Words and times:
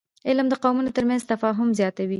علم 0.29 0.47
د 0.49 0.53
قومونو 0.63 0.95
ترمنځ 0.97 1.21
تفاهم 1.31 1.69
زیاتوي 1.79 2.09